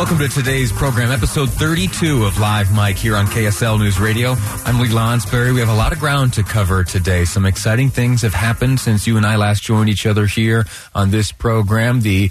Welcome 0.00 0.16
to 0.20 0.28
today's 0.28 0.72
program, 0.72 1.10
episode 1.10 1.50
32 1.50 2.24
of 2.24 2.40
Live 2.40 2.72
Mike 2.72 2.96
here 2.96 3.16
on 3.16 3.26
KSL 3.26 3.78
News 3.78 4.00
Radio. 4.00 4.34
I'm 4.64 4.80
Lee 4.80 4.88
Lonsberry. 4.88 5.52
We 5.52 5.60
have 5.60 5.68
a 5.68 5.74
lot 5.74 5.92
of 5.92 5.98
ground 5.98 6.32
to 6.32 6.42
cover 6.42 6.84
today. 6.84 7.26
Some 7.26 7.44
exciting 7.44 7.90
things 7.90 8.22
have 8.22 8.32
happened 8.32 8.80
since 8.80 9.06
you 9.06 9.18
and 9.18 9.26
I 9.26 9.36
last 9.36 9.62
joined 9.62 9.90
each 9.90 10.06
other 10.06 10.24
here 10.24 10.64
on 10.94 11.10
this 11.10 11.32
program. 11.32 12.00
The 12.00 12.30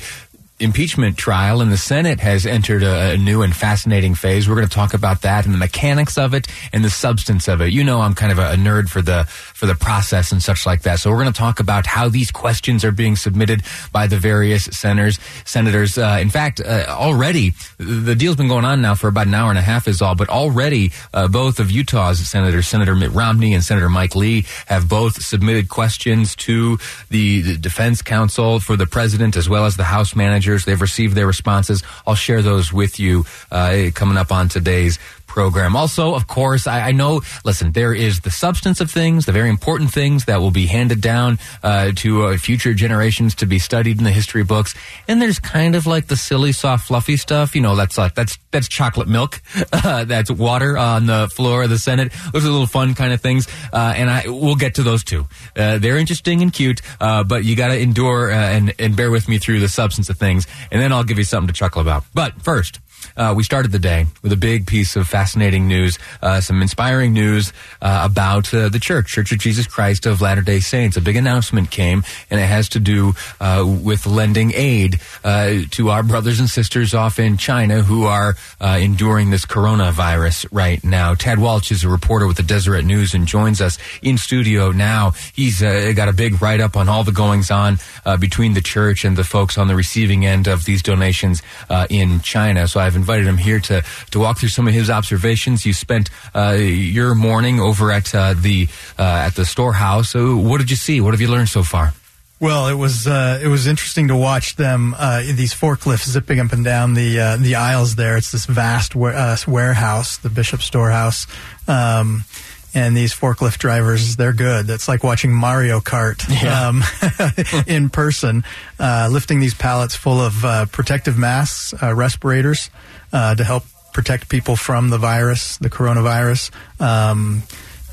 impeachment 0.60 1.18
trial 1.18 1.62
in 1.62 1.70
the 1.70 1.78
Senate 1.78 2.20
has 2.20 2.46
entered 2.46 2.84
a, 2.84 3.12
a, 3.12 3.18
new 3.18 3.42
and 3.42 3.56
fascinating 3.56 4.14
phase. 4.14 4.48
We're 4.48 4.56
going 4.56 4.68
to 4.68 4.74
talk 4.74 4.94
about 4.94 5.22
that 5.22 5.46
and 5.46 5.54
the 5.54 5.58
mechanics 5.58 6.18
of 6.18 6.34
it 6.34 6.48
and 6.74 6.84
the 6.84 6.90
substance 6.90 7.48
of 7.48 7.62
it. 7.62 7.72
You 7.72 7.84
know, 7.84 8.02
I'm 8.02 8.14
kind 8.14 8.32
of 8.32 8.40
a, 8.40 8.52
a 8.52 8.56
nerd 8.56 8.90
for 8.90 9.02
the 9.02 9.24
for 9.24 9.66
the 9.66 9.76
process 9.76 10.32
and 10.32 10.42
such 10.42 10.66
like 10.66 10.82
that. 10.82 11.00
So 11.00 11.10
we're 11.12 11.22
going 11.22 11.32
to 11.32 11.40
talk 11.40 11.60
about 11.60 11.86
how 11.86 12.10
these 12.10 12.32
questions 12.32 12.84
are 12.84 12.92
being 12.92 13.16
submitted 13.16 13.64
by 13.92 14.08
the 14.08 14.18
various 14.18 14.66
senators. 14.66 15.20
Senators, 15.46 15.98
uh, 15.98 16.18
in 16.22 16.30
fact, 16.30 16.60
uh, 16.60 16.86
already 16.90 17.54
the 17.78 18.16
deal's 18.16 18.36
been 18.36 18.48
going 18.48 18.66
on 18.66 18.82
now 18.82 18.96
for 18.96 19.08
about 19.08 19.28
an 19.28 19.34
hour 19.34 19.50
and 19.50 19.60
a 19.60 19.64
half 19.64 19.88
is 19.88 20.02
all, 20.02 20.16
but 20.16 20.30
already 20.30 20.92
uh, 21.14 21.28
both 21.28 21.60
of 21.60 21.72
Utah's 21.72 22.20
senators, 22.28 22.68
Senator 22.68 22.96
Mitt 22.96 23.12
Romney 23.12 23.54
and 23.54 23.64
Senator 23.64 23.90
Mike 23.90 24.16
Lee, 24.16 24.46
have 24.68 24.90
both 24.90 25.24
submitted 25.24 25.70
questions 25.70 26.36
to 26.36 26.78
the, 27.10 27.42
the 27.42 27.58
defense 27.58 28.02
counsel 28.02 28.60
for 28.60 28.76
the 28.76 28.86
president 28.86 29.38
as 29.38 29.48
well 29.48 29.66
as 29.66 29.78
the 29.78 29.84
House 29.84 30.16
manager 30.16 30.49
They've 30.58 30.80
received 30.80 31.16
their 31.16 31.28
responses. 31.28 31.84
I'll 32.06 32.16
share 32.16 32.42
those 32.42 32.74
with 32.74 33.00
you 33.00 33.26
uh, 33.52 33.92
coming 33.94 34.18
up 34.18 34.32
on 34.32 34.50
today's 34.50 35.00
program. 35.30 35.76
Also, 35.76 36.16
of 36.16 36.28
course, 36.28 36.68
I, 36.68 36.90
I, 36.90 36.92
know, 36.92 37.22
listen, 37.46 37.72
there 37.72 37.94
is 37.94 38.20
the 38.22 38.32
substance 38.32 38.82
of 38.82 38.92
things, 38.92 39.26
the 39.26 39.32
very 39.32 39.50
important 39.50 39.92
things 39.92 40.26
that 40.26 40.42
will 40.42 40.52
be 40.52 40.66
handed 40.66 41.00
down 41.00 41.40
uh, 41.64 41.92
to 41.98 42.26
uh, 42.26 42.38
future 42.38 42.74
generations 42.74 43.36
to 43.36 43.46
be 43.46 43.60
studied 43.60 44.00
in 44.00 44.04
the 44.04 44.12
history 44.12 44.44
books. 44.44 44.76
And 45.08 45.22
there's 45.22 45.40
kind 45.40 45.76
of 45.76 45.86
like 45.86 46.08
the 46.08 46.18
silly, 46.18 46.52
soft, 46.52 46.88
fluffy 46.88 47.16
stuff. 47.16 47.56
You 47.56 47.62
know, 47.62 47.76
that's 47.76 47.98
like, 47.98 48.16
that's, 48.16 48.38
that's 48.52 48.68
chocolate 48.68 49.08
milk. 49.08 49.42
Uh, 49.72 50.04
that's 50.04 50.32
water 50.32 50.78
on 50.78 51.06
the 51.06 51.30
floor 51.34 51.64
of 51.64 51.70
the 51.70 51.78
Senate. 51.78 52.12
Those 52.34 52.44
are 52.44 52.50
little 52.50 52.68
fun 52.68 52.96
kind 52.96 53.14
of 53.14 53.22
things. 53.22 53.48
Uh, 53.72 53.94
and 53.96 54.10
I, 54.10 54.24
we'll 54.28 54.56
get 54.56 54.76
to 54.76 54.84
those 54.84 55.04
too. 55.04 55.28
Uh, 55.56 55.78
they're 55.78 55.98
interesting 55.98 56.42
and 56.42 56.52
cute, 56.52 56.82
uh, 57.00 57.24
but 57.24 57.46
you 57.46 57.56
gotta 57.56 57.80
endure 57.80 58.32
and, 58.32 58.74
and 58.80 58.96
bear 58.96 59.12
with 59.12 59.30
me 59.30 59.38
through 59.38 59.60
the 59.60 59.70
substance 59.70 60.10
of 60.10 60.18
things. 60.18 60.48
And 60.72 60.82
then 60.82 60.92
I'll 60.92 61.04
give 61.04 61.18
you 61.18 61.24
something 61.24 61.48
to 61.48 61.54
chuckle 61.54 61.82
about. 61.82 62.04
But 62.14 62.42
first, 62.42 62.80
uh, 63.16 63.34
we 63.36 63.44
started 63.44 63.72
the 63.72 63.80
day 63.80 64.06
with 64.22 64.32
a 64.32 64.38
big 64.38 64.68
piece 64.68 64.96
of 64.96 65.08
fascinating 65.08 65.68
news, 65.68 65.98
uh, 66.22 66.42
some 66.42 66.62
inspiring 66.62 67.14
news 67.14 67.54
uh, 67.82 68.08
about 68.10 68.54
uh, 68.54 68.70
the 68.70 68.80
church, 68.80 69.08
Church 69.08 69.32
of 69.32 69.40
Jesus 69.40 69.68
Christ 69.68 70.06
of 70.06 70.22
Latter 70.22 70.42
day 70.42 70.60
Saints. 70.60 70.98
A 70.98 71.02
big 71.02 71.16
announcement 71.16 71.72
came, 71.72 72.04
and 72.30 72.40
it 72.40 72.46
has 72.46 72.70
to 72.70 72.80
do 72.80 73.14
uh, 73.40 73.66
with 73.66 74.06
lending 74.06 74.52
aid 74.56 75.00
uh, 75.24 75.60
to 75.72 75.90
our 75.90 76.04
brothers 76.04 76.40
and 76.40 76.50
sisters 76.50 76.94
off 76.94 77.20
in 77.20 77.38
China 77.38 77.82
who 77.82 78.06
are 78.06 78.36
enduring 78.62 79.30
this 79.30 79.46
coronavirus 79.46 80.48
right 80.52 80.84
now. 80.84 81.14
Tad 81.14 81.40
Walch 81.40 81.72
is 81.72 81.84
a 81.84 81.90
reporter 81.90 82.28
with 82.28 82.38
the 82.38 82.44
Deseret 82.44 82.86
News 82.86 83.14
and 83.14 83.28
joins 83.28 83.62
us 83.62 83.78
in 84.02 84.18
studio 84.18 84.72
now. 84.72 85.12
He's 85.34 85.62
got 85.62 86.08
a 86.08 86.14
big 86.14 86.42
write 86.42 86.62
up 86.62 86.76
on 86.76 86.90
all 86.90 87.04
the 87.04 87.12
goings 87.12 87.52
on 87.52 87.78
between 88.20 88.54
the 88.54 88.62
church 88.62 89.04
and 89.06 89.18
the 89.18 89.24
folks 89.24 89.58
on 89.58 89.68
the 89.68 89.76
receiving 89.76 90.26
end 90.26 90.48
of 90.48 90.66
these 90.66 90.82
donations 90.82 91.42
in 91.90 92.22
China. 92.22 92.68
So 92.68 92.80
I've 92.90 92.96
invited 92.96 93.28
him 93.28 93.38
here 93.38 93.60
to, 93.60 93.84
to 94.10 94.20
walk 94.20 94.40
through 94.40 94.50
some 94.50 94.68
of 94.68 94.74
his 94.74 94.90
observations. 94.90 95.64
You 95.64 95.74
spent 95.74 96.10
uh, 96.34 96.58
your 96.58 97.14
morning 97.14 97.60
over 97.60 97.92
at 97.92 98.16
uh, 98.16 98.34
the 98.34 98.68
uh, 98.98 99.28
at 99.28 99.36
the 99.36 99.46
storehouse. 99.46 100.10
So 100.10 100.36
what 100.38 100.58
did 100.58 100.72
you 100.72 100.76
see? 100.76 101.02
What 101.02 101.14
have 101.14 101.22
you 101.22 101.28
learned 101.28 101.50
so 101.50 101.62
far? 101.62 101.94
Well, 102.40 102.68
it 102.68 102.74
was 102.74 103.06
uh, 103.06 103.40
it 103.44 103.48
was 103.48 103.68
interesting 103.68 104.08
to 104.08 104.16
watch 104.16 104.56
them 104.56 104.96
uh, 104.98 105.20
these 105.22 105.54
forklifts 105.54 106.10
zipping 106.10 106.40
up 106.40 106.52
and 106.52 106.66
down 106.66 106.96
the 106.96 107.20
uh, 107.20 107.38
the 107.38 107.56
aisles. 107.56 107.96
There, 107.96 108.18
it's 108.18 108.32
this 108.32 108.46
vast 108.46 108.96
wa- 108.96 109.38
warehouse, 109.46 110.18
the 110.18 110.30
Bishop 110.30 110.62
Storehouse. 110.62 111.28
Um, 111.68 112.24
and 112.74 112.96
these 112.96 113.14
forklift 113.14 113.58
drivers, 113.58 114.16
they're 114.16 114.34
good. 114.34 114.68
That's 114.68 114.88
like 114.88 115.04
watching 115.04 115.34
Mario 115.34 115.80
Kart 115.80 116.24
yeah. 116.30 116.68
um, 116.68 117.64
in 117.68 117.90
person, 117.90 118.44
uh, 118.80 119.10
lifting 119.12 119.40
these 119.40 119.54
pallets 119.54 119.96
full 119.96 120.22
of 120.22 120.46
uh, 120.46 120.66
protective 120.68 121.18
masks, 121.18 121.74
uh, 121.82 121.94
respirators 121.94 122.70
uh, 123.12 123.36
to 123.36 123.44
help 123.44 123.64
protect 123.94 124.30
people 124.30 124.56
from 124.56 124.90
the 124.90 124.98
virus, 124.98 125.58
the 125.58 125.70
coronavirus. 125.70 126.52
Um, 126.80 127.44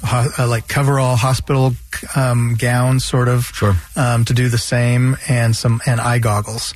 ho- 0.02 0.28
uh, 0.38 0.48
like 0.48 0.68
coverall 0.68 1.16
hospital 1.16 1.74
um, 2.14 2.56
gowns, 2.58 3.04
sort 3.04 3.28
of, 3.28 3.46
sure. 3.46 3.74
Um, 3.96 4.24
to 4.26 4.34
do 4.34 4.48
the 4.48 4.58
same, 4.58 5.16
and 5.28 5.54
some 5.56 5.80
and 5.86 6.00
eye 6.00 6.18
goggles. 6.18 6.74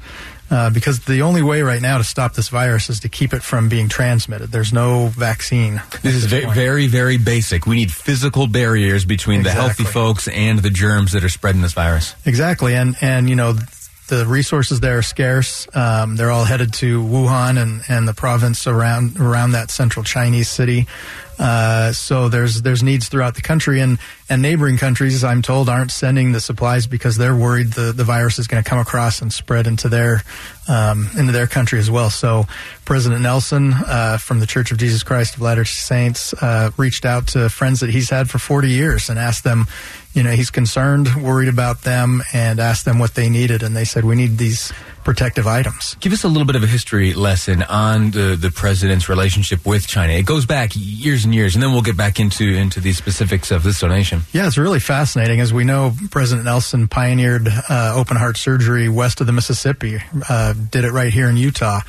Uh, 0.50 0.68
because 0.68 0.98
the 1.04 1.22
only 1.22 1.42
way 1.42 1.62
right 1.62 1.80
now 1.80 1.98
to 1.98 2.02
stop 2.02 2.34
this 2.34 2.48
virus 2.48 2.90
is 2.90 3.00
to 3.00 3.08
keep 3.08 3.32
it 3.32 3.40
from 3.40 3.68
being 3.68 3.88
transmitted. 3.88 4.50
There's 4.50 4.72
no 4.72 5.06
vaccine. 5.06 5.80
This 6.02 6.16
is 6.16 6.24
very, 6.24 6.52
very, 6.52 6.86
very 6.88 7.18
basic. 7.18 7.66
We 7.66 7.76
need 7.76 7.92
physical 7.92 8.48
barriers 8.48 9.04
between 9.04 9.40
exactly. 9.40 9.60
the 9.60 9.66
healthy 9.66 9.84
folks 9.84 10.26
and 10.26 10.58
the 10.58 10.70
germs 10.70 11.12
that 11.12 11.22
are 11.22 11.28
spreading 11.28 11.62
this 11.62 11.72
virus. 11.72 12.16
Exactly, 12.26 12.74
and 12.74 12.96
and 13.00 13.30
you 13.30 13.36
know 13.36 13.54
the 14.10 14.26
resources 14.26 14.80
there 14.80 14.98
are 14.98 15.02
scarce. 15.02 15.68
Um, 15.74 16.16
they're 16.16 16.32
all 16.32 16.44
headed 16.44 16.74
to 16.74 17.00
Wuhan 17.02 17.56
and, 17.62 17.82
and 17.88 18.06
the 18.06 18.12
province 18.12 18.66
around 18.66 19.18
around 19.18 19.52
that 19.52 19.70
central 19.70 20.04
Chinese 20.04 20.48
city. 20.48 20.86
Uh, 21.38 21.92
so 21.92 22.28
there's 22.28 22.60
there's 22.60 22.82
needs 22.82 23.08
throughout 23.08 23.34
the 23.34 23.40
country 23.40 23.80
and 23.80 23.98
and 24.30 24.40
neighboring 24.40 24.76
countries 24.76 25.24
I'm 25.24 25.42
told 25.42 25.68
aren't 25.68 25.90
sending 25.90 26.30
the 26.30 26.40
supplies 26.40 26.86
because 26.86 27.16
they're 27.16 27.34
worried 27.34 27.72
the, 27.72 27.92
the 27.92 28.04
virus 28.04 28.38
is 28.38 28.46
going 28.46 28.62
to 28.62 28.68
come 28.68 28.78
across 28.78 29.20
and 29.20 29.32
spread 29.32 29.66
into 29.66 29.88
their 29.88 30.22
um, 30.68 31.10
into 31.18 31.32
their 31.32 31.48
country 31.48 31.80
as 31.80 31.90
well. 31.90 32.10
So 32.10 32.46
President 32.84 33.22
Nelson 33.22 33.72
uh, 33.72 34.18
from 34.18 34.38
the 34.38 34.46
Church 34.46 34.70
of 34.70 34.78
Jesus 34.78 35.02
Christ 35.02 35.34
of 35.34 35.40
Latter-day 35.40 35.66
Saints 35.66 36.32
uh, 36.34 36.70
reached 36.76 37.04
out 37.04 37.26
to 37.28 37.48
friends 37.48 37.80
that 37.80 37.90
he's 37.90 38.08
had 38.08 38.30
for 38.30 38.38
40 38.38 38.68
years 38.68 39.10
and 39.10 39.18
asked 39.18 39.42
them, 39.42 39.66
you 40.14 40.22
know, 40.22 40.30
he's 40.30 40.50
concerned, 40.50 41.08
worried 41.16 41.48
about 41.48 41.82
them, 41.82 42.22
and 42.32 42.60
asked 42.60 42.84
them 42.84 42.98
what 42.98 43.14
they 43.14 43.28
needed, 43.28 43.62
and 43.62 43.76
they 43.76 43.84
said 43.84 44.04
we 44.04 44.16
need 44.16 44.38
these 44.38 44.72
protective 45.04 45.46
items. 45.46 45.96
Give 46.00 46.12
us 46.12 46.24
a 46.24 46.28
little 46.28 46.46
bit 46.46 46.56
of 46.56 46.62
a 46.62 46.66
history 46.66 47.14
lesson 47.14 47.62
on 47.62 48.10
the, 48.10 48.36
the 48.40 48.50
president's 48.50 49.08
relationship 49.08 49.64
with 49.64 49.86
China. 49.86 50.12
It 50.12 50.26
goes 50.26 50.46
back 50.46 50.72
years 50.74 51.24
and 51.24 51.34
years, 51.34 51.54
and 51.54 51.62
then 51.62 51.72
we'll 51.72 51.82
get 51.82 51.96
back 51.96 52.20
into 52.20 52.44
into 52.44 52.80
the 52.80 52.92
specifics 52.92 53.50
of 53.50 53.62
this 53.62 53.80
donation. 53.80 54.19
Yeah, 54.32 54.46
it's 54.46 54.58
really 54.58 54.80
fascinating. 54.80 55.40
As 55.40 55.52
we 55.52 55.64
know, 55.64 55.92
President 56.10 56.44
Nelson 56.44 56.88
pioneered 56.88 57.48
uh, 57.48 57.94
open 57.96 58.16
heart 58.16 58.36
surgery 58.36 58.88
west 58.88 59.20
of 59.20 59.26
the 59.26 59.32
Mississippi, 59.32 59.98
uh, 60.28 60.52
did 60.52 60.84
it 60.84 60.92
right 60.92 61.12
here 61.12 61.28
in 61.28 61.36
Utah, 61.36 61.80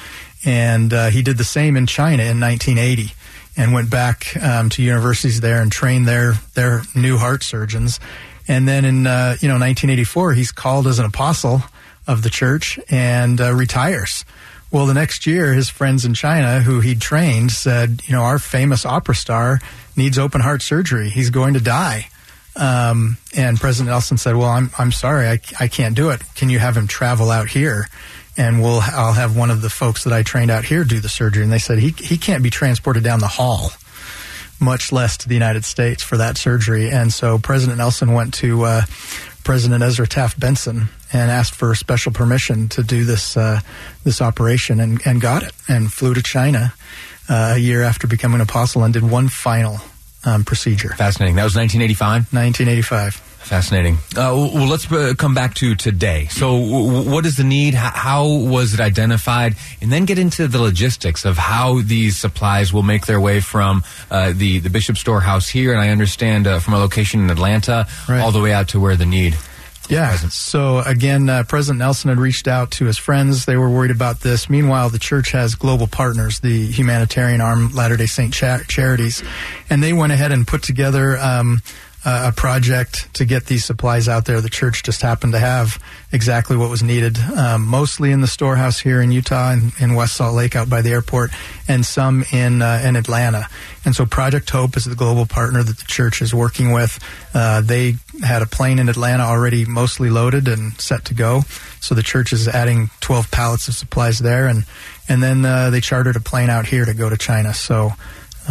and 0.43 0.91
uh, 0.93 1.09
he 1.09 1.21
did 1.21 1.37
the 1.37 1.43
same 1.43 1.77
in 1.77 1.87
China 1.87 2.23
in 2.23 2.39
1980 2.39 3.13
and 3.57 3.73
went 3.73 3.89
back 3.89 4.35
um, 4.41 4.69
to 4.69 4.81
universities 4.81 5.41
there 5.41 5.61
and 5.61 5.71
trained 5.71 6.07
their 6.07 6.33
their 6.53 6.81
new 6.95 7.17
heart 7.17 7.43
surgeons. 7.43 7.99
And 8.47 8.67
then 8.67 8.85
in 8.85 9.07
uh, 9.07 9.37
you 9.39 9.47
know 9.47 9.55
1984, 9.55 10.33
he's 10.33 10.51
called 10.51 10.87
as 10.87 10.99
an 10.99 11.05
apostle 11.05 11.63
of 12.07 12.23
the 12.23 12.29
church 12.29 12.79
and 12.89 13.39
uh, 13.39 13.53
retires. 13.53 14.25
Well, 14.71 14.85
the 14.85 14.93
next 14.93 15.27
year, 15.27 15.53
his 15.53 15.69
friends 15.69 16.05
in 16.05 16.13
China, 16.13 16.61
who 16.61 16.79
he'd 16.79 17.01
trained, 17.01 17.51
said, 17.51 18.01
"You 18.05 18.13
know, 18.13 18.23
our 18.23 18.39
famous 18.39 18.85
opera 18.85 19.15
star 19.15 19.59
needs 19.95 20.17
open 20.17 20.41
heart 20.41 20.61
surgery. 20.61 21.09
He's 21.09 21.29
going 21.29 21.53
to 21.53 21.61
die." 21.61 22.07
Um, 22.55 23.17
and 23.35 23.59
President 23.59 23.89
Nelson 23.89 24.17
said, 24.17 24.35
"Well, 24.35 24.49
I'm 24.49 24.71
I'm 24.77 24.91
sorry, 24.91 25.27
I, 25.27 25.39
I 25.59 25.67
can't 25.67 25.95
do 25.95 26.09
it. 26.09 26.21
Can 26.35 26.49
you 26.49 26.59
have 26.59 26.75
him 26.75 26.87
travel 26.87 27.31
out 27.31 27.49
here?" 27.49 27.87
and 28.37 28.61
we'll 28.61 28.81
I'll 28.81 29.13
have 29.13 29.35
one 29.35 29.51
of 29.51 29.61
the 29.61 29.69
folks 29.69 30.03
that 30.03 30.13
I 30.13 30.23
trained 30.23 30.51
out 30.51 30.65
here 30.65 30.83
do 30.83 30.99
the 30.99 31.09
surgery. 31.09 31.43
And 31.43 31.51
they 31.51 31.59
said 31.59 31.79
he 31.79 31.89
he 31.89 32.17
can't 32.17 32.43
be 32.43 32.49
transported 32.49 33.03
down 33.03 33.19
the 33.19 33.27
hall, 33.27 33.71
much 34.59 34.91
less 34.91 35.17
to 35.17 35.27
the 35.27 35.33
United 35.33 35.65
States 35.65 36.03
for 36.03 36.17
that 36.17 36.37
surgery. 36.37 36.89
And 36.89 37.11
so 37.11 37.37
President 37.37 37.77
Nelson 37.77 38.13
went 38.13 38.33
to 38.35 38.63
uh, 38.63 38.81
President 39.43 39.83
Ezra 39.83 40.07
Taft 40.07 40.39
Benson 40.39 40.89
and 41.11 41.29
asked 41.29 41.55
for 41.55 41.73
special 41.75 42.11
permission 42.11 42.69
to 42.69 42.83
do 42.83 43.03
this 43.03 43.35
uh, 43.35 43.59
this 44.03 44.21
operation 44.21 44.79
and, 44.79 45.01
and 45.05 45.19
got 45.19 45.43
it 45.43 45.51
and 45.67 45.91
flew 45.91 46.13
to 46.13 46.23
China 46.23 46.73
uh, 47.29 47.53
a 47.55 47.59
year 47.59 47.81
after 47.81 48.07
becoming 48.07 48.35
an 48.35 48.41
apostle 48.41 48.83
and 48.83 48.93
did 48.93 49.03
one 49.03 49.27
final 49.27 49.79
um, 50.23 50.43
procedure. 50.43 50.89
Fascinating. 50.89 51.35
That 51.35 51.43
was 51.43 51.55
1985. 51.55 52.33
1985. 52.33 53.31
Fascinating. 53.41 53.95
Uh, 54.15 54.49
well, 54.53 54.67
let's 54.67 54.89
uh, 54.91 55.13
come 55.17 55.33
back 55.33 55.55
to 55.55 55.75
today. 55.75 56.27
So, 56.29 56.59
w- 56.59 57.09
what 57.09 57.25
is 57.25 57.37
the 57.37 57.43
need? 57.43 57.73
How, 57.73 57.89
how 57.89 58.27
was 58.27 58.73
it 58.73 58.79
identified? 58.79 59.55
And 59.81 59.91
then 59.91 60.05
get 60.05 60.19
into 60.19 60.47
the 60.47 60.61
logistics 60.61 61.25
of 61.25 61.37
how 61.37 61.81
these 61.81 62.17
supplies 62.17 62.71
will 62.71 62.83
make 62.83 63.07
their 63.07 63.19
way 63.19 63.41
from 63.41 63.83
uh, 64.11 64.31
the 64.35 64.59
the 64.59 64.69
Bishop 64.69 64.95
Storehouse 64.95 65.49
here, 65.49 65.71
and 65.71 65.81
I 65.81 65.89
understand 65.89 66.45
uh, 66.45 66.59
from 66.59 66.75
a 66.75 66.77
location 66.77 67.21
in 67.21 67.29
Atlanta, 67.31 67.87
right. 68.07 68.21
all 68.21 68.31
the 68.31 68.39
way 68.39 68.53
out 68.53 68.69
to 68.69 68.79
where 68.79 68.95
the 68.95 69.07
need. 69.07 69.35
Yeah. 69.91 70.15
So 70.15 70.79
again, 70.79 71.27
uh, 71.27 71.43
President 71.43 71.79
Nelson 71.79 72.07
had 72.07 72.17
reached 72.17 72.47
out 72.47 72.71
to 72.71 72.85
his 72.85 72.97
friends. 72.97 73.43
They 73.43 73.57
were 73.57 73.69
worried 73.69 73.91
about 73.91 74.21
this. 74.21 74.49
Meanwhile, 74.49 74.89
the 74.89 74.99
church 74.99 75.31
has 75.31 75.55
global 75.55 75.85
partners, 75.85 76.39
the 76.39 76.65
humanitarian 76.71 77.41
arm, 77.41 77.73
Latter 77.73 77.97
Day 77.97 78.05
Saint 78.05 78.33
Charities, 78.33 79.21
and 79.69 79.83
they 79.83 79.91
went 79.91 80.13
ahead 80.13 80.31
and 80.31 80.47
put 80.47 80.63
together. 80.63 81.17
Um, 81.17 81.61
uh, 82.03 82.31
a 82.33 82.35
project 82.35 83.13
to 83.13 83.25
get 83.25 83.45
these 83.45 83.63
supplies 83.63 84.07
out 84.07 84.25
there. 84.25 84.41
The 84.41 84.49
church 84.49 84.83
just 84.83 85.01
happened 85.01 85.33
to 85.33 85.39
have 85.39 85.81
exactly 86.11 86.57
what 86.57 86.69
was 86.69 86.81
needed, 86.81 87.19
um, 87.19 87.65
mostly 87.65 88.11
in 88.11 88.21
the 88.21 88.27
storehouse 88.27 88.79
here 88.79 89.01
in 89.01 89.11
Utah 89.11 89.51
and 89.51 89.71
in 89.79 89.93
West 89.93 90.15
Salt 90.15 90.33
Lake 90.33 90.55
out 90.55 90.69
by 90.69 90.81
the 90.81 90.89
airport, 90.89 91.31
and 91.67 91.85
some 91.85 92.23
in 92.31 92.61
uh, 92.61 92.81
in 92.83 92.95
Atlanta. 92.95 93.47
And 93.85 93.95
so 93.95 94.05
Project 94.05 94.49
Hope 94.49 94.77
is 94.77 94.85
the 94.85 94.95
global 94.95 95.25
partner 95.25 95.61
that 95.61 95.77
the 95.77 95.85
church 95.85 96.21
is 96.21 96.33
working 96.33 96.71
with. 96.71 96.99
Uh, 97.33 97.61
they 97.61 97.95
had 98.23 98.41
a 98.41 98.47
plane 98.47 98.79
in 98.79 98.89
Atlanta 98.89 99.23
already 99.23 99.65
mostly 99.65 100.09
loaded 100.09 100.47
and 100.47 100.79
set 100.81 101.05
to 101.05 101.13
go. 101.13 101.41
So 101.79 101.95
the 101.95 102.03
church 102.03 102.33
is 102.33 102.47
adding 102.47 102.89
12 103.01 103.31
pallets 103.31 103.67
of 103.67 103.75
supplies 103.75 104.19
there, 104.19 104.47
and 104.47 104.65
and 105.07 105.21
then 105.21 105.45
uh, 105.45 105.69
they 105.69 105.81
chartered 105.81 106.15
a 106.15 106.21
plane 106.21 106.49
out 106.49 106.65
here 106.65 106.85
to 106.85 106.93
go 106.95 107.09
to 107.09 107.17
China. 107.17 107.53
So. 107.53 107.91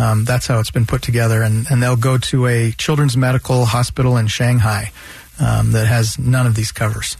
Um, 0.00 0.24
that's 0.24 0.46
how 0.46 0.60
it's 0.60 0.70
been 0.70 0.86
put 0.86 1.02
together, 1.02 1.42
and, 1.42 1.66
and 1.70 1.82
they'll 1.82 1.96
go 1.96 2.16
to 2.16 2.46
a 2.46 2.72
children's 2.72 3.16
medical 3.16 3.66
hospital 3.66 4.16
in 4.16 4.28
Shanghai 4.28 4.92
um, 5.38 5.72
that 5.72 5.86
has 5.86 6.18
none 6.18 6.46
of 6.46 6.54
these 6.54 6.72
covers. 6.72 7.16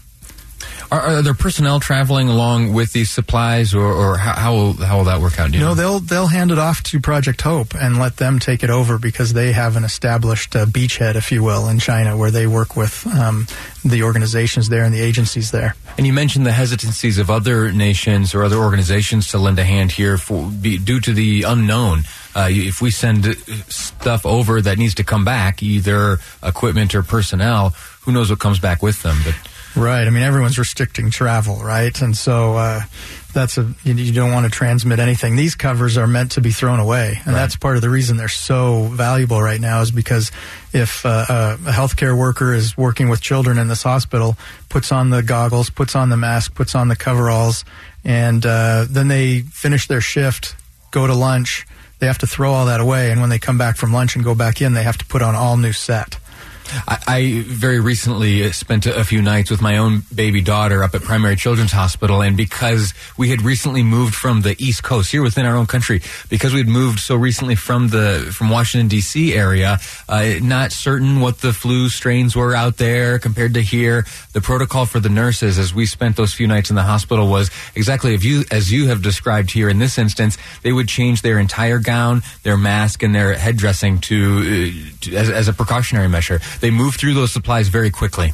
Are, 0.91 1.01
are, 1.01 1.23
there 1.23 1.35
personnel 1.35 1.79
traveling 1.79 2.29
along 2.29 2.73
with 2.73 2.93
these 2.93 3.11
supplies, 3.11 3.75
or, 3.75 3.85
or 3.85 4.17
how, 4.17 4.33
how, 4.33 4.55
will, 4.55 4.73
how 4.73 4.97
will 4.99 5.05
that 5.05 5.21
work 5.21 5.39
out? 5.39 5.53
You 5.53 5.61
no, 5.61 5.69
know? 5.69 5.75
they'll 5.75 6.01
they'll 6.01 6.27
hand 6.27 6.51
it 6.51 6.59
off 6.59 6.83
to 6.85 7.01
Project 7.01 7.43
Hope 7.43 7.75
and 7.75 7.99
let 7.99 8.17
them 8.17 8.41
take 8.41 8.65
it 8.65 8.71
over 8.71 8.99
because 8.99 9.33
they 9.33 9.53
have 9.53 9.77
an 9.77 9.85
established 9.85 10.57
uh, 10.57 10.67
beachhead, 10.67 11.15
if 11.15 11.31
you 11.31 11.45
will, 11.45 11.69
in 11.69 11.79
China 11.79 12.17
where 12.17 12.33
they 12.33 12.47
work 12.47 12.77
with 12.77 13.07
um, 13.07 13.47
the 13.85 14.03
organizations 14.03 14.69
there 14.69 14.83
and 14.85 14.93
the 14.93 15.01
agencies 15.01 15.53
there. 15.53 15.77
And 15.97 16.07
you 16.07 16.13
mentioned 16.13 16.45
the 16.45 16.53
hesitancies 16.53 17.19
of 17.19 17.31
other 17.31 17.71
nations 17.71 18.35
or 18.35 18.43
other 18.43 18.57
organizations 18.57 19.29
to 19.29 19.39
lend 19.39 19.61
a 19.61 19.65
hand 19.65 19.93
here 19.93 20.19
for 20.19 20.51
be, 20.51 20.77
due 20.79 21.01
to 21.01 21.13
the 21.13 21.43
unknown. 21.43 22.03
Uh, 22.35 22.49
if 22.51 22.81
we 22.81 22.91
send 22.91 23.37
stuff 23.69 24.25
over 24.25 24.61
that 24.61 24.79
needs 24.79 24.95
to 24.95 25.05
come 25.05 25.25
back, 25.25 25.63
either 25.63 26.19
equipment 26.43 26.95
or 26.95 27.03
personnel, 27.03 27.71
who 28.03 28.13
knows 28.13 28.31
what 28.31 28.39
comes 28.39 28.59
back 28.59 28.83
with 28.83 29.03
them? 29.03 29.17
But 29.25 29.35
Right. 29.77 30.05
I 30.05 30.11
mean, 30.11 30.25
everyone's 30.25 30.59
restricting 30.59 31.11
travel, 31.11 31.57
right? 31.63 32.01
And 32.03 32.17
so 32.17 32.57
uh, 32.57 32.81
that's 33.33 33.57
a 33.57 33.73
you, 33.85 33.95
you, 33.95 34.13
don't 34.13 34.33
want 34.33 34.45
to 34.45 34.51
transmit 34.51 34.99
anything. 34.99 35.37
These 35.37 35.55
covers 35.55 35.97
are 35.97 36.09
meant 36.09 36.33
to 36.33 36.41
be 36.41 36.51
thrown 36.51 36.81
away, 36.81 37.19
and 37.19 37.29
right. 37.29 37.35
that's 37.35 37.55
part 37.55 37.77
of 37.77 37.83
the 37.83 37.89
reason 37.89 38.17
they're 38.17 38.29
so 38.29 38.85
valuable 38.87 39.41
right 39.41 39.61
now. 39.61 39.81
Is 39.81 39.93
because 39.93 40.33
if 40.73 41.07
uh, 41.07 41.57
a 41.65 41.71
healthcare 41.71 42.19
worker 42.19 42.53
is 42.53 42.77
working 42.77 43.09
with 43.09 43.21
children 43.21 43.59
in 43.59 43.69
this 43.69 43.85
hospital, 43.85 44.37
puts 44.69 44.91
on 44.91 45.11
the 45.11 45.23
goggles, 45.23 45.71
puts 45.71 45.95
on 45.95 46.09
the 46.09 46.17
mask, 46.17 46.55
puts 46.55 46.75
on 46.75 46.89
the 46.89 46.97
coveralls, 46.97 47.65
and 48.05 48.45
uh, 48.45 48.87
then 48.91 49.07
they 49.07 49.43
finish 49.43 49.87
their 49.87 50.01
shift, 50.01 50.57
go 50.91 51.07
to 51.07 51.15
lunch. 51.15 51.65
They 52.01 52.07
have 52.07 52.19
to 52.19 52.27
throw 52.27 52.53
all 52.53 52.67
that 52.67 52.81
away, 52.81 53.11
and 53.11 53.21
when 53.21 53.31
they 53.31 53.39
come 53.39 53.59
back 53.59 53.77
from 53.77 53.93
lunch 53.93 54.17
and 54.17 54.25
go 54.25 54.35
back 54.35 54.61
in, 54.61 54.73
they 54.73 54.83
have 54.83 54.99
to 54.99 55.07
put 55.07 55.23
on 55.23 55.35
all 55.35 55.57
new 55.57 55.73
set. 55.73 56.19
I, 56.87 56.99
I, 57.07 57.45
very 57.47 57.81
recently 57.81 58.51
spent 58.53 58.87
a, 58.87 59.01
a, 59.01 59.05
few 59.05 59.23
nights 59.23 59.51
with 59.51 59.61
my 59.61 59.79
own 59.79 60.03
baby 60.15 60.41
daughter 60.41 60.83
up 60.83 60.95
at 60.95 61.03
Primary 61.03 61.37
Children's 61.37 61.73
Hospital, 61.73 62.23
and 62.23 62.37
because 62.37 62.95
we 63.17 63.31
had 63.31 63.43
recently 63.43 63.83
moved 63.83 64.15
from 64.15 64.43
the 64.43 64.55
East 64.63 64.83
Coast 64.83 65.11
here 65.11 65.23
within 65.23 65.47
our 65.47 65.57
own 65.57 65.67
country, 65.67 66.03
because 66.29 66.53
we 66.53 66.59
had 66.59 66.69
moved 66.69 67.01
so 67.01 67.17
recently 67.17 67.55
from 67.55 67.89
the 67.89 68.31
from 68.33 68.51
Washington 68.51 68.89
D.C. 68.89 69.35
area, 69.35 69.79
uh, 70.09 70.35
not 70.43 70.73
certain 70.73 71.21
what 71.21 71.39
the 71.39 71.53
flu 71.53 71.89
strains 71.89 72.37
were 72.37 72.55
out 72.55 72.77
there 72.77 73.19
compared 73.19 73.55
to 73.55 73.63
here. 73.63 74.07
The 74.33 74.41
protocol 74.41 74.87
for 74.87 75.01
the 75.01 75.09
nurses, 75.09 75.59
as 75.59 75.75
we 75.75 75.87
spent 75.87 76.17
those 76.17 76.33
few 76.33 76.47
nights 76.47 76.71
in 76.71 76.77
the 76.77 76.83
hospital, 76.83 77.29
was 77.29 77.51
exactly 77.75 78.15
as 78.15 78.25
you 78.25 78.45
as 78.51 78.73
you 78.73 78.89
have 78.89 79.03
described 79.03 79.51
here 79.51 79.69
in 79.69 79.79
this 79.79 79.99
instance. 79.99 80.39
They 80.63 80.73
would 80.73 80.89
change 80.89 81.23
their 81.23 81.39
entire 81.39 81.79
gown, 81.79 82.23
their 82.43 82.57
mask, 82.57 83.03
and 83.03 83.15
their 83.15 83.35
head 83.35 83.57
dressing 83.57 83.99
to, 84.01 84.17
uh, 84.17 84.99
to 85.03 85.17
as, 85.17 85.31
as 85.31 85.49
a 85.49 85.53
precautionary 85.53 86.09
measure 86.09 86.41
they 86.61 86.71
move 86.71 86.97
through 86.97 87.15
those 87.15 87.33
supplies 87.33 87.69
very 87.69 87.91
quickly. 87.91 88.33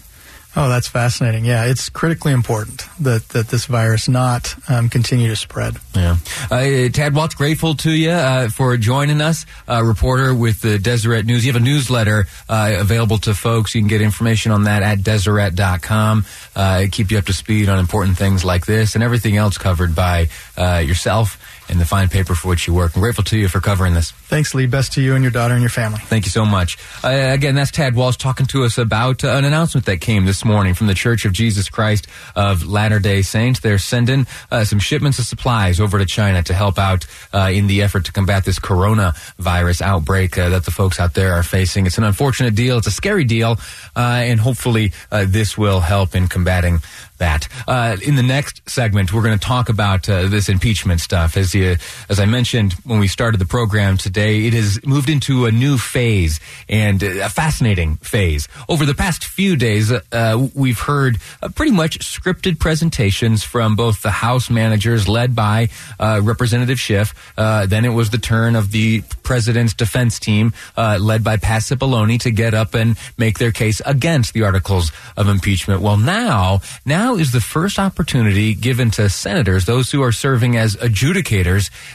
Oh, 0.59 0.71
that's 0.71 0.89
fascinating. 0.89 1.45
Yeah, 1.45 1.67
it's 1.67 1.91
critically 1.91 2.33
important 2.33 2.87
that, 3.01 3.29
that 3.31 3.49
this 3.49 3.67
virus 3.67 4.09
not 4.09 4.55
um, 4.71 4.89
continue 4.89 5.29
to 5.29 5.37
spread. 5.37 5.77
Yeah. 5.95 6.17
Uh, 6.51 6.89
Tad 6.89 7.13
Walch, 7.13 7.37
grateful 7.37 7.75
to 7.75 7.91
you 7.91 8.09
uh, 8.09 8.49
for 8.49 8.75
joining 8.79 9.21
us, 9.21 9.45
uh, 9.69 9.85
reporter 9.85 10.35
with 10.35 10.63
the 10.63 10.79
Deseret 10.79 11.27
News. 11.27 11.45
You 11.45 11.53
have 11.53 11.61
a 11.61 11.65
newsletter 11.65 12.25
uh, 12.49 12.75
available 12.79 13.19
to 13.19 13.35
folks. 13.35 13.75
You 13.75 13.83
can 13.83 13.89
get 13.89 14.01
information 14.01 14.51
on 14.51 14.65
that 14.65 14.83
at 14.83 15.03
Deseret.com. 15.03 16.25
Uh, 16.55 16.87
keep 16.91 17.11
you 17.11 17.19
up 17.19 17.27
to 17.27 17.35
speed 17.35 17.69
on 17.69 17.79
important 17.79 18.17
things 18.17 18.43
like 18.43 18.65
this 18.65 18.95
and 18.95 19.05
everything 19.05 19.37
else 19.37 19.59
covered 19.59 19.95
by 19.95 20.29
uh, 20.57 20.79
yourself 20.79 21.39
and 21.69 21.81
the 21.81 21.85
fine 21.85 22.09
paper 22.09 22.35
for 22.35 22.49
which 22.49 22.67
you 22.67 22.75
work. 22.75 22.95
I'm 22.95 23.03
grateful 23.03 23.25
to 23.25 23.39
you 23.39 23.49
for 23.49 23.61
covering 23.61 23.95
this. 23.95 24.11
Thanks, 24.11 24.55
Lee. 24.55 24.67
Best 24.67 24.93
to 24.95 25.03
you 25.03 25.15
and 25.15 25.23
your 25.23 25.31
daughter 25.31 25.55
and 25.55 25.63
your 25.63 25.71
family. 25.71 26.01
Thank 26.01 26.25
you 26.25 26.31
so 26.31 26.45
much. 26.45 26.79
Uh, 27.03 27.31
again, 27.33 27.55
that's 27.55 27.71
Tad 27.71 27.95
Walch 27.95 28.19
talking 28.19 28.47
to 28.47 28.65
us 28.65 28.79
about 28.79 29.25
uh, 29.25 29.29
an 29.29 29.45
announcement 29.45 29.87
that 29.87 30.01
came 30.01 30.25
this 30.25 30.45
morning 30.45 30.75
from 30.75 30.87
the 30.87 30.95
Church 30.95 31.25
of 31.25 31.33
Jesus 31.33 31.69
Christ 31.69 32.07
of 32.35 32.67
Latter 32.67 32.99
day 32.99 33.23
Saints. 33.23 33.61
They're 33.61 33.79
sending 33.79 34.27
uh, 34.51 34.65
some 34.65 34.79
shipments 34.79 35.19
of 35.19 35.27
supplies 35.27 35.81
over 35.81 35.99
to 35.99 36.07
China 36.07 36.43
to 36.45 36.55
help 36.55 36.79
out 36.79 37.07
uh, 37.33 37.51
in 37.53 37.67
the 37.67 37.83
effort 37.83 38.05
to 38.07 38.13
combat 38.13 38.45
this 38.45 38.59
coronavirus 38.59 39.83
outbreak 39.83 40.39
uh, 40.39 40.49
that 40.51 40.65
the 40.65 40.71
folks 40.71 41.01
out 41.01 41.15
there 41.15 41.35
are 41.35 41.43
facing. 41.43 41.87
It's 41.87 41.99
an 41.99 42.05
unfortunate 42.05 42.55
deal. 42.55 42.79
It's 42.79 42.87
a 42.87 42.93
scary 42.93 43.25
deal. 43.25 43.59
Uh, 43.95 44.23
and 44.27 44.41
hopefully 44.41 44.93
this 45.11 45.57
will 45.57 45.81
help 45.81 46.15
in 46.15 46.29
combating 46.29 46.81
that. 47.19 47.49
Uh, 47.67 47.97
in 48.03 48.17
the 48.17 48.23
next 48.23 48.69
segment, 48.69 49.13
we're 49.13 49.23
going 49.23 49.39
to 49.39 49.45
talk 49.45 49.69
about 49.69 50.09
uh, 50.09 50.29
this 50.29 50.49
impeachment 50.49 51.01
stuff. 51.01 51.37
As 51.37 51.55
as 51.63 52.21
I 52.21 52.27
mentioned 52.27 52.75
when 52.85 52.99
we 52.99 53.09
started 53.09 53.39
the 53.39 53.47
program 53.47 53.97
today, 53.97 54.47
it 54.47 54.55
has 54.55 54.85
moved 54.85 55.09
into 55.09 55.47
a 55.47 55.53
new 55.53 55.79
phase 55.79 56.41
and 56.69 57.03
a 57.03 57.29
fascinating 57.29 57.97
phase. 57.97 58.49
Over 58.69 58.85
the 58.85 58.95
past 58.95 59.25
few 59.25 59.57
days, 59.57 59.93
uh, 59.93 60.49
we've 60.55 60.81
heard 60.81 61.19
uh, 61.43 61.49
pretty 61.49 61.73
much 61.73 61.99
scripted 62.01 62.59
presentations 62.59 63.45
from 63.45 63.77
both 63.77 64.03
the 64.03 64.11
House 64.11 64.51
managers, 64.51 65.09
led 65.09 65.35
by 65.35 65.69
uh, 65.99 66.21
Representative 66.23 66.79
Schiff. 66.81 67.15
Uh, 67.37 67.67
then 67.67 67.85
it 67.85 67.91
was 67.91 68.11
the 68.11 68.19
turn 68.19 68.57
of 68.57 68.73
the 68.73 69.03
president's 69.23 69.75
defense 69.75 70.19
team, 70.19 70.53
led 70.77 71.23
by 71.25 71.37
Pat 71.37 71.63
Cipollone, 71.63 72.19
to 72.21 72.31
get 72.31 72.55
up 72.55 72.75
and 72.75 72.97
make 73.19 73.39
their 73.39 73.53
case 73.53 73.81
against 73.85 74.33
the 74.35 74.43
articles 74.43 74.93
of 75.17 75.29
impeachment. 75.29 75.81
Well, 75.81 75.97
now 75.97 76.61
now 76.85 77.17
is 77.17 77.33
the 77.33 77.41
first 77.41 77.79
opportunity 77.79 78.55
given 78.55 78.91
to 78.93 79.09
senators, 79.09 79.65
those 79.65 79.91
who 79.91 80.03
are 80.03 80.13
serving 80.13 80.57
as 80.57 80.77
adjudicators 80.77 81.46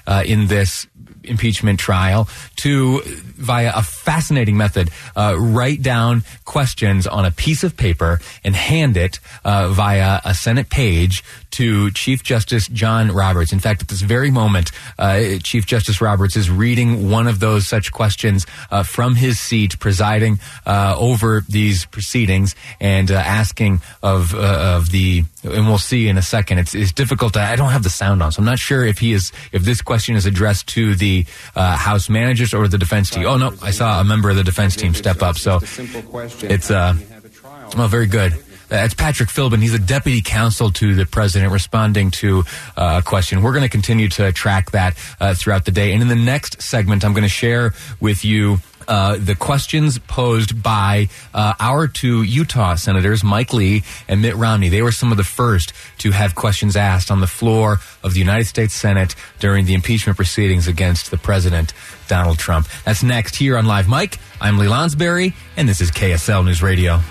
uh, 0.08 0.24
in 0.26 0.48
this 0.48 0.88
impeachment 1.24 1.80
trial 1.80 2.28
to 2.56 3.02
via 3.06 3.72
a 3.76 3.82
fascinating 3.82 4.58
method 4.58 4.90
uh, 5.16 5.36
write 5.38 5.82
down 5.82 6.24
questions 6.46 7.06
on 7.08 7.26
a 7.26 7.32
piece 7.32 7.64
of 7.64 7.78
paper 7.78 8.20
and 8.44 8.56
hand 8.56 8.98
it 8.98 9.20
uh, 9.46 9.70
via 9.70 10.20
a 10.26 10.34
senate 10.34 10.70
page 10.70 11.24
to 11.52 11.92
chief 11.92 12.24
justice 12.24 12.68
john 12.68 13.12
roberts 13.12 13.54
in 13.54 13.60
fact 13.60 13.82
at 13.82 13.88
this 13.88 14.02
very 14.02 14.32
moment 14.32 14.72
uh, 14.98 15.22
chief 15.44 15.66
justice 15.66 16.02
roberts 16.02 16.36
is 16.36 16.50
reading 16.50 17.10
one 17.10 17.28
of 17.28 17.40
those 17.40 17.68
such 17.68 17.92
questions 17.92 18.46
uh, 18.72 18.84
from 18.84 19.16
his 19.16 19.40
seat 19.40 19.78
presiding 19.80 20.40
uh, 20.66 20.96
over 20.98 21.44
these 21.48 21.86
proceedings 21.86 22.56
and 22.80 23.12
uh, 23.12 23.16
asking 23.16 23.82
of 24.02 24.34
of 24.34 24.92
the 24.92 25.24
and 25.44 25.68
we'll 25.68 25.78
see 25.78 26.08
in 26.08 26.18
a 26.18 26.22
second. 26.22 26.60
It's, 26.60 26.76
it's 26.76 26.92
difficult. 26.92 27.34
To, 27.34 27.42
I 27.42 27.56
don't 27.56 27.72
have 27.72 27.84
the 27.84 27.90
sound 27.90 28.22
on, 28.22 28.32
so 28.32 28.40
I'm 28.40 28.46
not 28.46 28.60
sure 28.60 28.86
if 28.86 29.00
he 29.00 29.14
is 29.14 29.32
if 29.52 29.64
this 29.64 29.82
question 29.82 30.16
is 30.16 30.26
addressed 30.26 30.68
to 30.70 30.96
the 30.96 31.26
uh, 31.56 31.76
House 31.76 32.10
managers 32.10 32.54
or 32.54 32.68
the 32.68 32.78
defense 32.78 33.10
team. 33.10 33.26
Oh 33.26 33.38
no, 33.38 33.54
I 33.62 33.72
saw 33.72 34.00
a 34.00 34.04
member 34.04 34.30
of 34.30 34.36
the 34.36 34.44
defense 34.44 34.76
team 34.76 34.94
step 34.94 35.22
up. 35.22 35.38
So 35.38 35.60
it's 36.44 36.72
uh, 36.72 36.96
well, 37.78 37.88
very 37.88 38.08
good. 38.08 38.34
It's 38.74 38.94
Patrick 38.94 39.28
Philbin. 39.28 39.62
He's 39.62 39.74
a 39.74 39.80
deputy 39.80 40.22
counsel 40.22 40.72
to 40.72 40.96
the 40.96 41.06
president 41.06 41.52
responding 41.52 42.10
to 42.12 42.44
uh, 42.78 43.02
a 43.04 43.06
question. 43.06 43.42
We're 43.42 43.52
going 43.52 43.64
to 43.64 43.70
continue 43.70 44.08
to 44.10 44.32
track 44.32 44.72
that 44.72 44.98
uh, 45.20 45.34
throughout 45.34 45.66
the 45.66 45.72
day. 45.72 45.92
And 45.92 46.02
in 46.02 46.08
the 46.08 46.16
next 46.16 46.62
segment, 46.62 47.04
I'm 47.04 47.12
going 47.12 47.24
to 47.24 47.30
share 47.30 47.74
with 48.00 48.24
you 48.24 48.60
uh, 48.88 49.18
the 49.18 49.36
questions 49.36 50.00
posed 50.00 50.64
by 50.64 51.10
uh, 51.34 51.54
our 51.60 51.88
two 51.88 52.24
Utah 52.24 52.76
senators, 52.76 53.26
Mike 53.26 53.54
Lee 53.54 53.84
and 54.08 54.22
Mitt 54.22 54.38
Romney. 54.38 54.70
They 54.70 54.82
were 54.82 54.94
some 54.94 55.12
of 55.12 55.18
the 55.18 55.24
first 55.26 55.74
to 56.00 56.12
have 56.12 56.34
questions 56.34 56.78
asked 56.78 57.12
on 57.12 57.20
the 57.20 57.28
floor 57.28 57.80
of 58.04 58.14
the 58.14 58.20
United 58.20 58.46
States 58.46 58.74
Senate 58.74 59.16
during 59.40 59.66
the 59.66 59.74
impeachment 59.74 60.16
proceedings 60.16 60.70
against 60.70 61.12
the 61.12 61.18
president, 61.18 61.74
Donald 62.08 62.40
Trump. 62.40 62.68
That's 62.86 63.04
next 63.04 63.36
here 63.36 63.58
on 63.58 63.66
Live 63.66 63.90
Mike. 63.90 64.18
I'm 64.40 64.58
Lee 64.58 64.68
Lonsberry, 64.68 65.34
and 65.58 65.68
this 65.68 65.82
is 65.82 65.92
KSL 65.92 66.46
News 66.46 66.64
Radio. 66.64 67.02